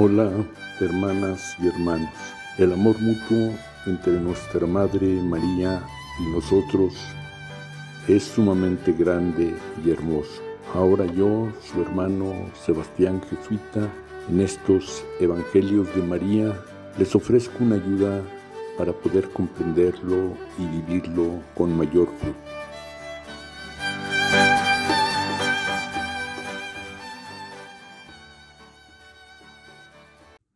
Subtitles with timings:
[0.00, 0.30] Hola,
[0.78, 2.14] hermanas y hermanos.
[2.56, 3.52] El amor mutuo
[3.84, 5.82] entre nuestra Madre María
[6.20, 6.94] y nosotros
[8.06, 10.40] es sumamente grande y hermoso.
[10.72, 12.32] Ahora yo, su hermano
[12.64, 13.92] Sebastián Jesuita,
[14.30, 16.56] en estos Evangelios de María,
[16.96, 18.22] les ofrezco una ayuda
[18.78, 22.67] para poder comprenderlo y vivirlo con mayor fruto.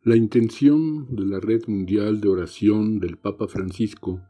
[0.05, 4.21] La intención de la Red Mundial de Oración del Papa Francisco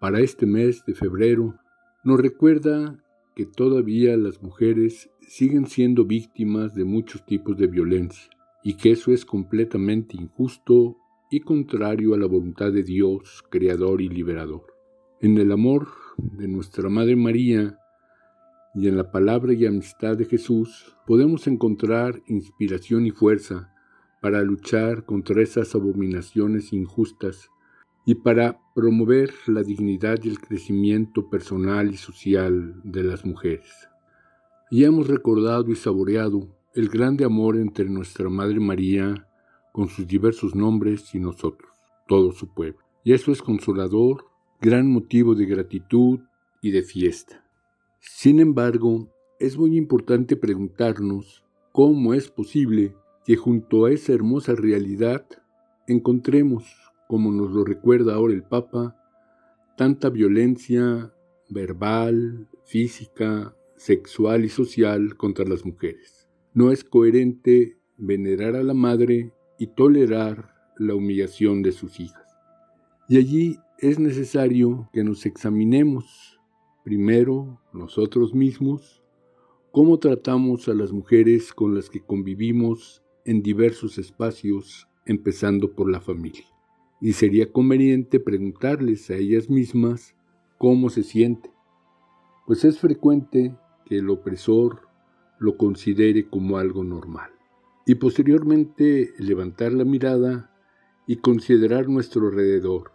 [0.00, 1.54] para este mes de febrero
[2.02, 3.00] nos recuerda
[3.36, 8.28] que todavía las mujeres siguen siendo víctimas de muchos tipos de violencia
[8.64, 10.96] y que eso es completamente injusto
[11.30, 14.66] y contrario a la voluntad de Dios, Creador y Liberador.
[15.20, 17.78] En el amor de nuestra Madre María
[18.74, 23.72] y en la palabra y amistad de Jesús podemos encontrar inspiración y fuerza
[24.26, 27.48] para luchar contra esas abominaciones injustas
[28.04, 33.70] y para promover la dignidad y el crecimiento personal y social de las mujeres.
[34.72, 39.28] Ya hemos recordado y saboreado el grande amor entre nuestra Madre María
[39.72, 41.70] con sus diversos nombres y nosotros,
[42.08, 42.80] todo su pueblo.
[43.04, 44.24] Y eso es consolador,
[44.60, 46.18] gran motivo de gratitud
[46.60, 47.44] y de fiesta.
[48.00, 55.26] Sin embargo, es muy importante preguntarnos cómo es posible que junto a esa hermosa realidad
[55.88, 56.64] encontremos,
[57.08, 58.96] como nos lo recuerda ahora el Papa,
[59.76, 61.12] tanta violencia
[61.50, 66.28] verbal, física, sexual y social contra las mujeres.
[66.54, 72.38] No es coherente venerar a la madre y tolerar la humillación de sus hijas.
[73.08, 76.38] Y allí es necesario que nos examinemos
[76.84, 79.02] primero nosotros mismos
[79.72, 86.00] cómo tratamos a las mujeres con las que convivimos en diversos espacios, empezando por la
[86.00, 86.44] familia.
[87.00, 90.14] Y sería conveniente preguntarles a ellas mismas
[90.56, 91.50] cómo se siente,
[92.46, 93.54] pues es frecuente
[93.84, 94.88] que el opresor
[95.38, 97.30] lo considere como algo normal.
[97.84, 100.52] Y posteriormente levantar la mirada
[101.06, 102.92] y considerar nuestro alrededor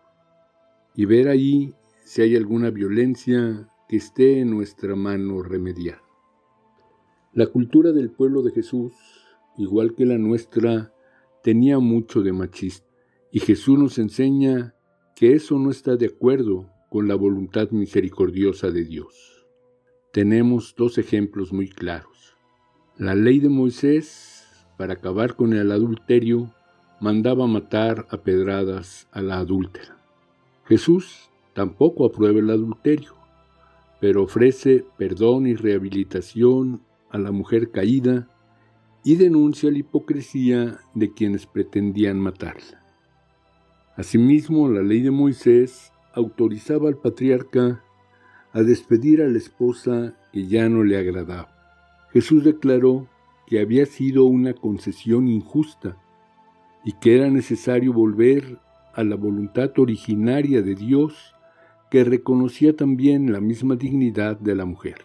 [0.95, 6.01] y ver ahí si hay alguna violencia que esté en nuestra mano remediar.
[7.33, 8.93] La cultura del pueblo de Jesús
[9.61, 10.93] igual que la nuestra,
[11.43, 12.87] tenía mucho de machista.
[13.31, 14.75] Y Jesús nos enseña
[15.15, 19.47] que eso no está de acuerdo con la voluntad misericordiosa de Dios.
[20.11, 22.35] Tenemos dos ejemplos muy claros.
[22.97, 24.45] La ley de Moisés,
[24.77, 26.53] para acabar con el adulterio,
[26.99, 29.97] mandaba matar a pedradas a la adúltera.
[30.65, 33.15] Jesús tampoco aprueba el adulterio,
[33.99, 38.27] pero ofrece perdón y rehabilitación a la mujer caída
[39.03, 42.83] y denuncia la hipocresía de quienes pretendían matarla.
[43.95, 47.83] Asimismo, la ley de Moisés autorizaba al patriarca
[48.53, 51.49] a despedir a la esposa que ya no le agradaba.
[52.11, 53.07] Jesús declaró
[53.47, 55.97] que había sido una concesión injusta
[56.83, 58.59] y que era necesario volver
[58.93, 61.33] a la voluntad originaria de Dios
[61.89, 65.01] que reconocía también la misma dignidad de la mujer,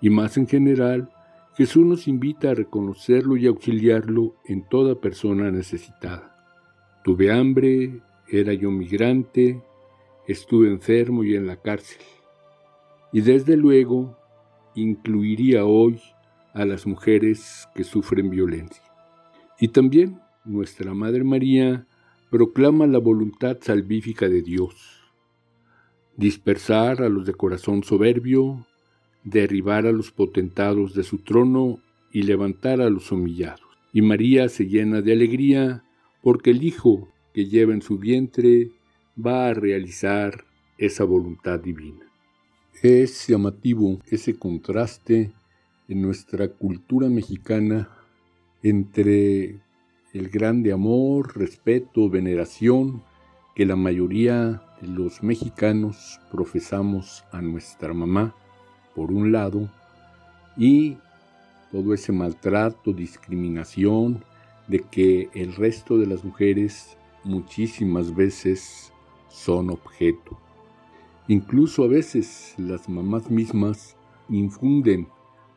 [0.00, 1.10] y más en general
[1.58, 6.36] Jesús nos invita a reconocerlo y auxiliarlo en toda persona necesitada.
[7.02, 9.60] Tuve hambre, era yo migrante,
[10.28, 12.00] estuve enfermo y en la cárcel.
[13.12, 14.16] Y desde luego
[14.76, 16.00] incluiría hoy
[16.54, 18.84] a las mujeres que sufren violencia.
[19.58, 21.88] Y también nuestra Madre María
[22.30, 25.02] proclama la voluntad salvífica de Dios.
[26.16, 28.64] Dispersar a los de corazón soberbio,
[29.30, 31.78] derribar a los potentados de su trono
[32.12, 33.66] y levantar a los humillados.
[33.92, 35.84] Y María se llena de alegría
[36.22, 38.70] porque el Hijo que lleva en su vientre
[39.18, 40.44] va a realizar
[40.76, 42.06] esa voluntad divina.
[42.82, 45.32] Es llamativo ese contraste
[45.88, 47.90] en nuestra cultura mexicana
[48.62, 49.60] entre
[50.12, 53.02] el grande amor, respeto, veneración
[53.54, 58.34] que la mayoría de los mexicanos profesamos a nuestra mamá
[58.98, 59.70] por un lado,
[60.56, 60.96] y
[61.70, 64.24] todo ese maltrato, discriminación,
[64.66, 68.92] de que el resto de las mujeres muchísimas veces
[69.28, 70.36] son objeto.
[71.28, 73.96] Incluso a veces las mamás mismas
[74.28, 75.06] infunden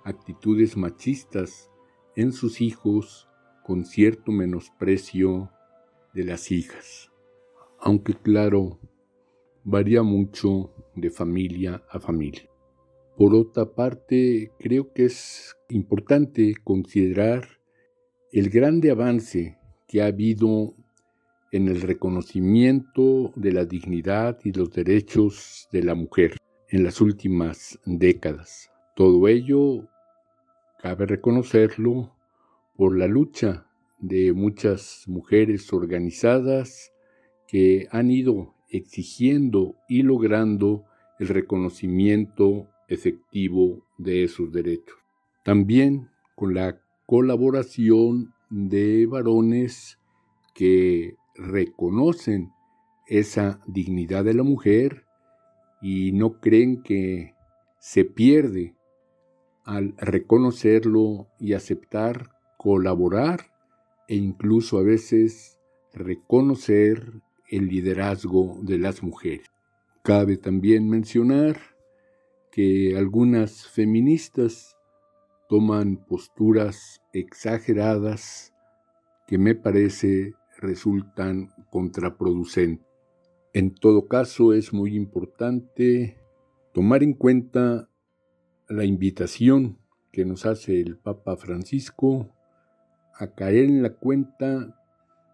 [0.04, 1.72] actitudes machistas
[2.16, 3.28] en sus hijos
[3.64, 5.50] con cierto menosprecio
[6.14, 7.10] de las hijas.
[7.80, 8.78] Aunque claro,
[9.64, 12.51] varía mucho de familia a familia.
[13.18, 17.48] Por otra parte, creo que es importante considerar
[18.32, 20.74] el grande avance que ha habido
[21.52, 26.38] en el reconocimiento de la dignidad y los derechos de la mujer
[26.70, 28.72] en las últimas décadas.
[28.96, 29.90] Todo ello,
[30.82, 32.16] cabe reconocerlo,
[32.78, 33.68] por la lucha
[34.00, 36.92] de muchas mujeres organizadas
[37.48, 40.86] que han ido exigiendo y logrando
[41.20, 44.98] el reconocimiento efectivo de esos derechos.
[45.44, 49.98] También con la colaboración de varones
[50.54, 52.52] que reconocen
[53.08, 55.06] esa dignidad de la mujer
[55.82, 57.34] y no creen que
[57.80, 58.76] se pierde
[59.64, 63.52] al reconocerlo y aceptar, colaborar
[64.08, 65.60] e incluso a veces
[65.94, 69.48] reconocer el liderazgo de las mujeres.
[70.04, 71.71] Cabe también mencionar
[72.52, 74.78] que algunas feministas
[75.48, 78.54] toman posturas exageradas
[79.28, 82.86] que me parece resultan contraproducentes.
[83.54, 86.18] En todo caso, es muy importante
[86.74, 87.90] tomar en cuenta
[88.70, 89.78] la invitación
[90.12, 92.34] que nos hace el Papa Francisco
[93.16, 94.78] a caer en la cuenta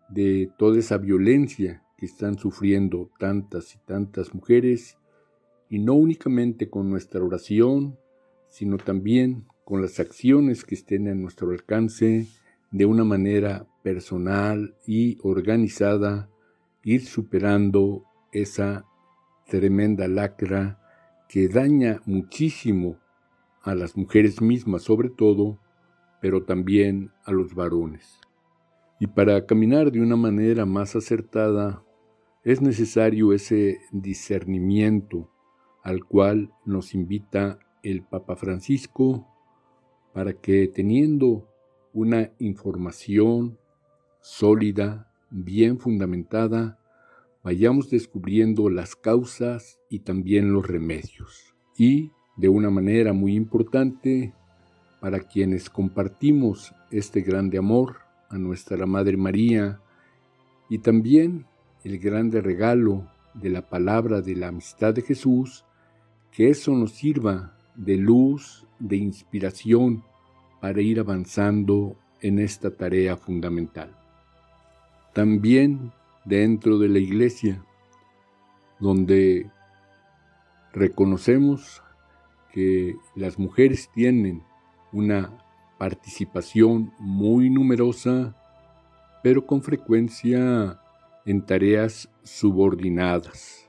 [0.10, 4.97] de toda esa violencia que están sufriendo tantas y tantas mujeres,
[5.70, 7.98] y no únicamente con nuestra oración,
[8.50, 12.28] sino también con las acciones que estén a nuestro alcance
[12.72, 16.30] de una manera personal y organizada,
[16.84, 18.86] ir superando esa
[19.48, 20.80] tremenda lacra
[21.28, 23.00] que daña muchísimo
[23.62, 25.60] a las mujeres mismas sobre todo,
[26.22, 28.20] pero también a los varones.
[29.00, 31.84] Y para caminar de una manera más acertada,
[32.44, 35.30] es necesario ese discernimiento
[35.88, 39.26] al cual nos invita el Papa Francisco
[40.14, 41.48] para que teniendo
[41.94, 43.58] una información
[44.20, 46.78] sólida, bien fundamentada,
[47.42, 51.56] vayamos descubriendo las causas y también los remedios.
[51.78, 54.34] Y, de una manera muy importante,
[55.00, 59.80] para quienes compartimos este grande amor a nuestra Madre María
[60.70, 61.46] y también
[61.86, 65.64] el grande regalo de la palabra de la amistad de Jesús,
[66.38, 70.04] que eso nos sirva de luz, de inspiración
[70.62, 73.98] para ir avanzando en esta tarea fundamental.
[75.16, 75.92] También
[76.26, 77.66] dentro de la iglesia,
[78.80, 79.50] donde
[80.74, 81.82] reconocemos
[82.54, 84.44] que las mujeres tienen
[84.92, 85.44] una
[85.80, 88.36] participación muy numerosa,
[89.24, 90.80] pero con frecuencia
[91.26, 93.67] en tareas subordinadas.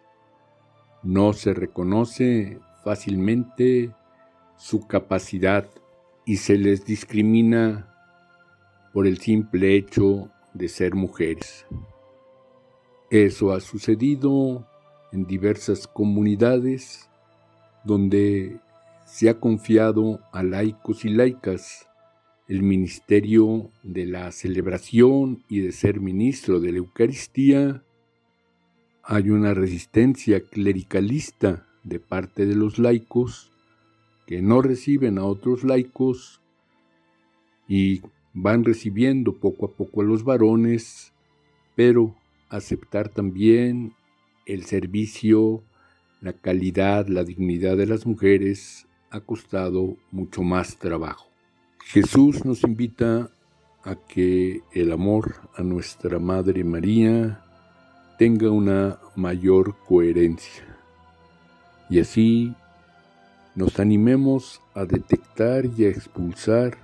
[1.02, 3.94] No se reconoce fácilmente
[4.56, 5.68] su capacidad
[6.24, 7.94] y se les discrimina
[8.92, 11.66] por el simple hecho de ser mujeres.
[13.10, 14.66] Eso ha sucedido
[15.12, 17.08] en diversas comunidades
[17.84, 18.60] donde
[19.06, 21.88] se ha confiado a laicos y laicas
[22.48, 27.82] el ministerio de la celebración y de ser ministro de la Eucaristía,
[29.10, 33.50] hay una resistencia clericalista de parte de los laicos
[34.26, 36.42] que no reciben a otros laicos
[37.66, 38.02] y
[38.34, 41.14] van recibiendo poco a poco a los varones,
[41.74, 42.14] pero
[42.50, 43.94] aceptar también
[44.44, 45.62] el servicio,
[46.20, 51.30] la calidad, la dignidad de las mujeres ha costado mucho más trabajo.
[51.82, 53.30] Jesús nos invita
[53.84, 57.42] a que el amor a nuestra Madre María
[58.18, 60.64] tenga una mayor coherencia
[61.88, 62.52] y así
[63.54, 66.76] nos animemos a detectar y a expulsar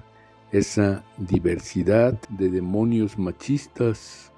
[0.53, 4.33] esa diversidad de demonios machistas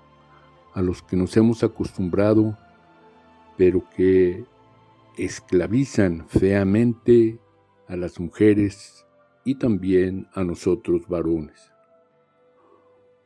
[0.73, 2.57] a los que nos hemos acostumbrado,
[3.59, 4.45] pero que
[5.19, 7.39] esclavizan feamente
[7.89, 9.07] a las mujeres
[9.45, 11.71] y también a nosotros varones.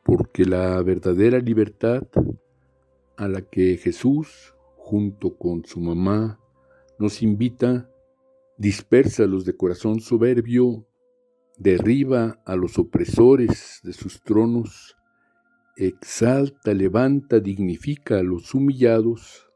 [0.03, 2.03] Porque la verdadera libertad
[3.21, 6.39] a la que Jesús, junto con su mamá,
[6.97, 7.87] nos invita,
[8.57, 10.87] dispersa a los de corazón soberbio,
[11.55, 14.97] derriba a los opresores de sus tronos,
[15.77, 19.51] exalta, levanta, dignifica a los humillados,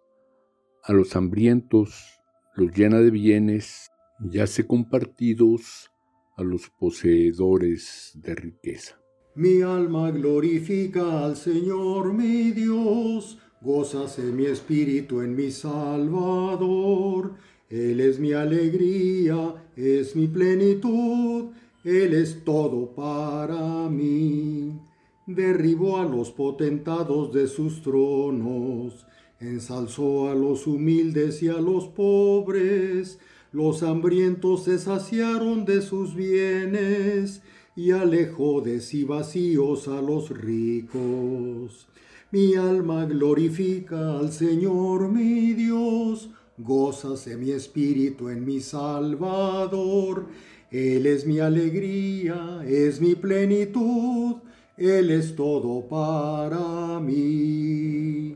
[0.84, 2.22] a los hambrientos,
[2.54, 3.90] los llena de bienes,
[4.32, 5.92] y hace compartidos
[6.38, 9.02] a los poseedores de riqueza.
[9.34, 17.34] Mi alma glorifica al Señor mi Dios, gózase mi espíritu en mi Salvador.
[17.70, 21.46] Él es mi alegría, es mi plenitud,
[21.84, 24.80] Él es todo para mí.
[25.28, 29.08] derribó a los potentados de sus tronos,
[29.40, 33.18] ensalzó a los humildes y a los pobres,
[33.52, 37.42] los hambrientos se saciaron de sus bienes,
[37.76, 41.88] y alejó de sí vacíos a los ricos.
[42.36, 50.26] Mi alma glorifica al Señor mi Dios, gózase mi espíritu en mi Salvador.
[50.70, 54.36] Él es mi alegría, es mi plenitud,
[54.76, 58.36] Él es todo para mí.